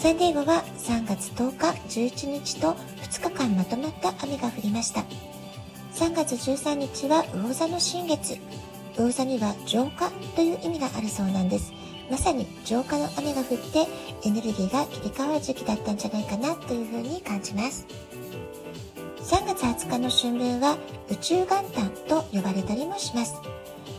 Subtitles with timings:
[0.00, 2.72] サンデーゴは3月10日、11日と
[3.02, 5.02] 2日間まとまった雨が降りました。
[5.92, 8.38] 3月13日は魚座の新月。
[8.96, 11.74] 魚座には浄化という意味があるそうなんです。
[12.10, 13.86] まさに浄化の雨が降って
[14.26, 17.86] エネルギーが切り替わる時期だったんじゃないかなというふうに感じます。
[19.18, 20.78] 3月20日の春分は
[21.10, 23.34] 宇宙元旦と呼ばれたりもします。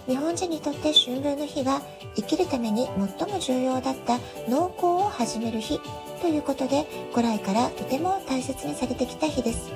[0.08, 1.82] 日本人にとって春分の日は
[2.16, 2.88] 生きるために
[3.20, 4.18] 最も重要だった
[4.50, 5.80] 農耕を始める日
[6.22, 9.72] ということで古来からとても大切にされてきた日です。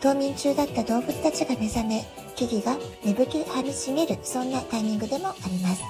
[0.00, 5.82] 冬眠中だった動物たちが目覚め、木々が芽吹き張りしめる、そんなタイミングでもあります。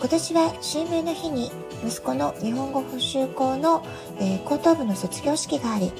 [0.00, 1.50] 今年は春分の日に
[1.84, 3.84] 息子の日本語補習校の、
[4.18, 5.92] えー、高等部の卒業式があり、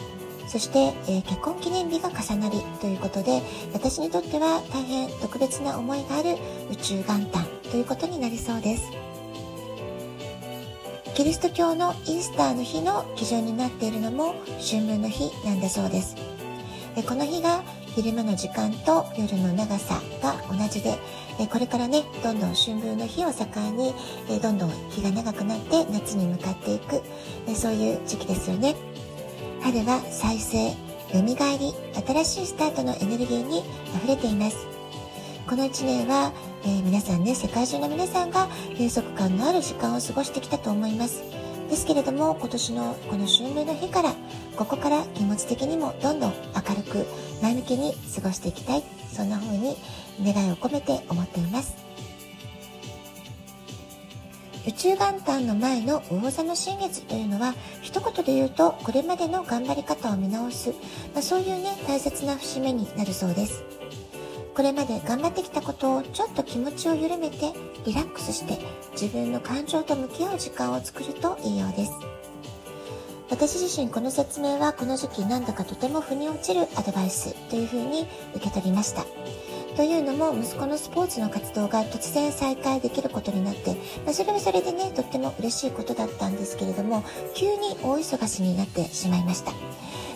[0.49, 3.43] そして、えー、結婚記念日が重なりということで、
[3.75, 6.37] 私にとっては大変特別な思いがある
[6.71, 8.91] 宇宙元旦ということになりそうです。
[11.15, 16.17] キリスト教のイースターの日の基準になっているのも春分の日なんだそうです。
[17.07, 17.63] この日が
[17.95, 20.97] 昼間の時間と夜の長さが同じで、
[21.51, 23.93] これからね、どんどん春分の日を境に、
[24.41, 27.03] どんどん日が長くなって夏に向かっていく、
[27.55, 28.75] そういう時期ですよね。
[29.69, 30.71] 春は再生、
[31.13, 31.75] 蘇り、
[32.07, 33.59] 新しいスタートのエネルギーに
[33.95, 34.67] 溢れています。
[35.47, 36.33] この1年は
[36.65, 41.23] えー、皆さんね、世界中の皆さんが閉塞感のある時間を過ごしてきたと思います。
[41.69, 44.15] ですけれども、今年のこの春分の日から、
[44.57, 47.07] ここから気持ち的にもどんどん明るく
[47.43, 48.83] 前向きに過ごしていきたい。
[49.13, 49.77] そんな風に
[50.23, 51.88] 願いを込めて思っています。
[54.69, 60.73] 宇宙元旦の前の魚座の新月というのは一言で言うとこれまでの頑張り方を見直す、
[61.15, 63.65] まあ、そういうね大切な節目になるそうです
[64.55, 67.55] これまで頑張ってきたことをちょっと気持ちを緩めて
[67.87, 68.59] リラックスして
[68.93, 71.93] 自分の感情と向き合う時間を作るといいようです。
[73.31, 79.05] 私自身この説明はこの時期なんだかとても腑に落ちるアドバイスというふうに受け取りました。
[79.79, 87.05] というのも息子のスポーツの活動が突然再開できることになって、まあ、それはそれでねとっても嬉しいことだったんですけれども
[87.37, 89.53] 急に大忙しになってしまいました。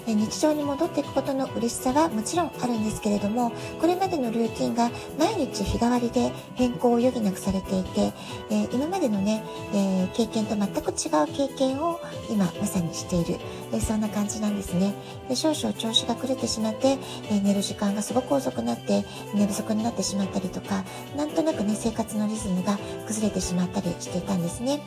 [0.06, 8.12] 日常に戻っていくことの嬉しさはもちろんあるんですけれどもこれまでのルーティンが毎日日替わりで変更を余儀なくされていて、
[8.50, 13.40] え今までのね、え経験と全く違う経験を今まさにしている、
[13.72, 14.94] えそんな感じなんですね
[15.28, 16.98] で少々調子が狂ってしまって、
[17.30, 20.84] え寝る時間がすごく遅くなって寝不足になってしまったりとか
[21.16, 24.80] なんとなくね生活のリズムが崩れてしまったりしていたんですね。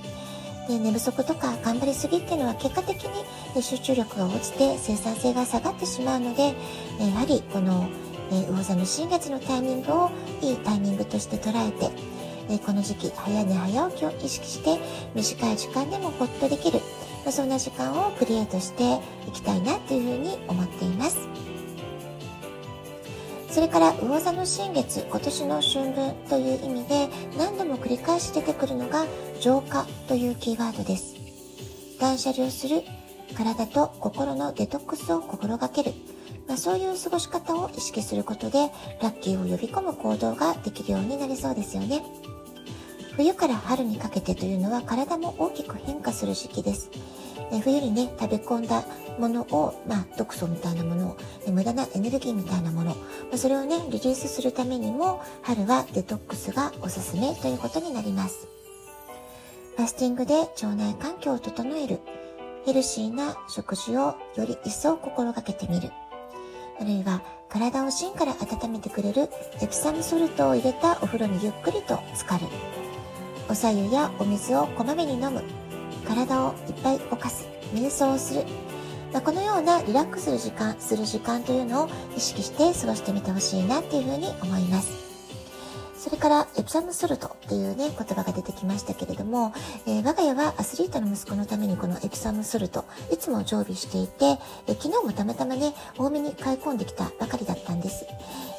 [0.68, 6.52] で寝不足とか頑張りすぎっていうのは結果的に集中力が落ちて生産性が下がってしまうのでや
[7.16, 7.88] はりこの
[8.32, 10.12] 魚座の新月のタイミングを
[10.42, 11.92] いいタイミングとして捉えて
[12.66, 14.80] この時期早寝早起きを意識して
[15.14, 16.80] 短い時間でもほっとできる
[17.32, 21.45] そんな時間をクリエイトしていきたいなというふうに思っています。
[23.56, 27.08] それから魚座の新月、今年の春分という意味で
[27.38, 29.06] 何度も繰り返し出てくるのが
[29.40, 31.16] 浄化というキーワードです。
[31.98, 32.82] 断捨離をする、
[33.34, 35.94] 体と心のデトックスを心がける、
[36.50, 38.72] まあ、そういう過ごし方を意識することで
[39.02, 42.04] ラッキーを呼び込む行動ができるようになりそうですよね。
[43.16, 46.92] 冬から春にかけてというのは体も大きく変化する時期です。
[47.52, 48.84] え冬にね、食べ込んだ
[49.20, 51.18] ものを、まあ、毒素みたいなものを、
[51.52, 52.96] 無駄なエネルギーみたいなもの、ま
[53.34, 58.48] あ、それをね、リリースするためにも、春はデトックスがおすすめということになります。
[59.78, 62.00] ファスティングで腸内環境を整える、
[62.66, 65.92] ヘルシーな食事をより一層心がけてみる。
[66.80, 69.30] あるいは体を芯から温めてくれる
[69.62, 72.48] エプサムソルトを入れたお風呂にゆっくりと浸かる。
[73.50, 75.44] お茶湯やお水をこまめに飲む。
[76.06, 77.48] 体をいっぱい動かす。
[77.74, 78.44] 瞑想をする。
[79.12, 85.05] まあ、このようなリラックスする時間、する時間というのを意識して過ごしてみてほしいなっていうふうに思います。
[86.06, 89.54] それからエプサムソルトっていうね、言葉が出てきましたけれども、
[89.88, 94.38] えー、我が家はアスリートの息子のためにこのエプサムソルト、いつも常備していて、
[94.68, 98.06] えー、昨日もたまたまね、多めに買い込んできたばかりだったんです。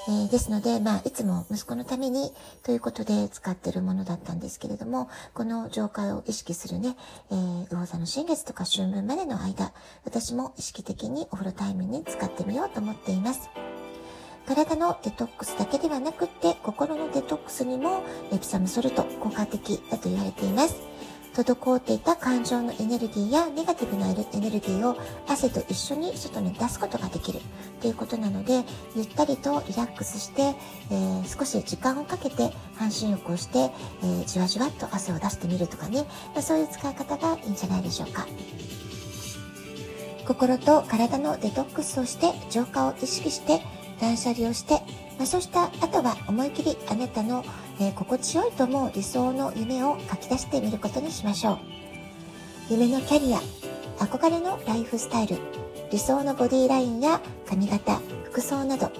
[0.09, 2.33] えー、ですので、まあ、いつも息子のために
[2.65, 6.97] ということで使ってるものだったんですけれども、この浄化を意識するね、
[7.31, 9.73] えー、魚座の新月とか春分までの間、
[10.05, 13.49] 私も意識的にお風呂タイムに使ってみようと思っています。
[14.47, 20.77] 体のデトックスだけではなくって、心のデトックスにもエプサムソルト効果的だと言われています。
[21.35, 24.97] 滞っていた感情のエネルギーやネガティブなエネルギーを
[25.29, 27.41] 汗と一緒に外に出すことができる
[27.83, 28.65] ということなので、
[28.95, 30.55] ゆったりとリラックスして、
[30.91, 38.27] えー、少し時間をかけて半身浴をして、えー、じわじわっと汗を出してみるとかね、まあ、そういう使い方がいいんじゃないでしょうか。
[40.27, 43.61] 心と体のデトックスをして浄化を意識して
[44.01, 44.75] 断捨離をして、
[45.19, 47.45] まあ、そうした後は思い切りあなたの
[47.79, 51.59] えー、心地よいと思う理想の夢を書き出してみることにしましょう。
[52.71, 53.39] 夢のキャリア、
[54.03, 55.37] 憧れのライフスタイル、
[55.91, 58.91] 理想のボディラインや髪型、服装など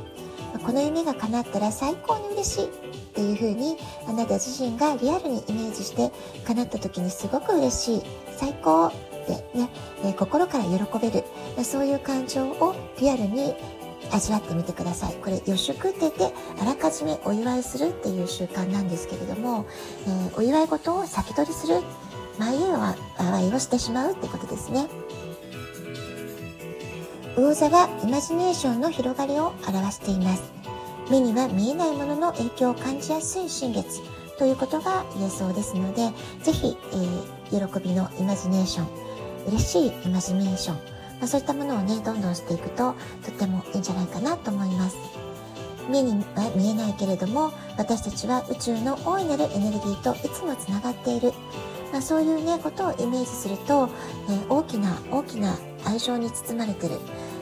[0.53, 2.69] ま、この夢が叶ったら最高に嬉しいっ
[3.15, 6.13] ていう風にあなた自身がリアルにイメージして
[6.47, 8.03] 叶った時にすごく嬉しい、
[8.37, 8.93] 最高っ
[9.27, 9.71] てね、
[10.05, 11.25] えー、心から喜べる、
[11.65, 13.55] そういう感情をリアルに
[14.13, 15.15] 味わってみてください。
[15.15, 19.67] これ予祝って言ってあらかじめお祝いするっていう習慣なんですけれども、
[20.07, 21.81] えー、お祝い事を先取りする
[22.39, 24.87] 前は祝いをしてしまうってことですね。
[27.37, 30.43] 魚座はイマジネーションの広がりを表しています。
[31.11, 34.01] 目には見えないものの影響を感じやすい新月
[34.39, 36.11] ということが言えそうですので、
[36.43, 36.77] ぜひ、
[37.53, 38.89] えー、喜びのイマジネーション、
[39.49, 44.97] 嬉しいイマジネーション、まあ、そういったものをね、どんどんしていくと、とってもいいんじゃないかなと思います。
[45.89, 51.33] 目には見えないけれども、私たちは宇宙の大いなるエネルギーといつもつながっている。
[51.93, 53.89] まあ、そういうね、ことをイメージすると、
[54.29, 56.99] えー、大きな大きな愛情に包まれてる。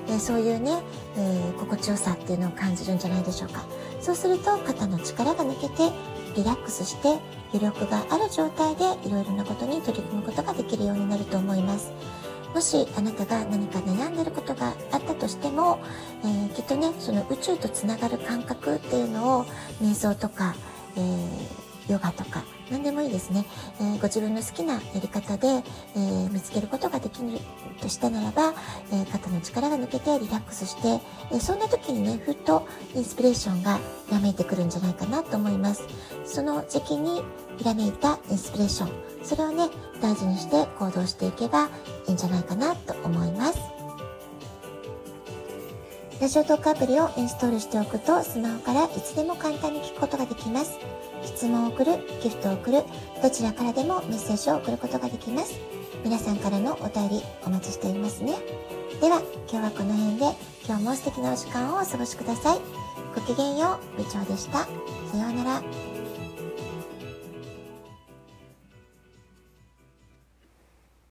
[0.09, 0.83] えー、そういうね、
[1.17, 3.65] えー、心地よさっていうのを感じるんじゃないでしょうか。
[4.01, 5.91] そうすると肩の力が抜けて
[6.37, 7.19] リラックスして
[7.55, 11.91] 余力がある状態でいろいろなことに取り組むことができるようになると思います。
[12.55, 15.81] もしあなたが何か悩んでることがあったとしても、
[16.23, 19.45] えー、きっとねその宇宙とつながる感覚っていうのを
[19.83, 20.55] 瞑想とか、
[20.97, 23.45] えー、ヨガとか何でもいいですね、
[23.81, 27.39] えー、ご自分の好きなやり方で、えー、見つけることができる
[27.81, 28.55] としたならば、
[28.93, 35.85] えー、肩の力が抜けてリラックスして、えそんな時にねふっとインスピレーションがひらめてくるんじゃないかなと思います。
[36.25, 37.23] その時期に
[37.59, 38.91] ひらめいたインスピレーション
[39.23, 39.69] それをね
[40.01, 41.69] 大事にして行動していけば
[42.09, 43.74] いいんじゃないかなと思います。
[46.21, 50.79] ラジオトークアプリをインストールしておくとスマホからいつでも簡単に聞くことができます
[51.25, 52.83] 質問を送る、ギフトを送る、
[53.23, 55.59] どちらからでもメッセージを送ることができます。
[56.05, 58.35] 皆さんからのお便りお待ちしておりますね。
[59.01, 60.27] では、今日はこの辺で、
[60.67, 62.59] 今日も素敵なお時間をお過ごしください。
[63.15, 64.59] ごきげんよう、部長でした。
[64.59, 64.67] さ
[65.17, 65.94] ようなら。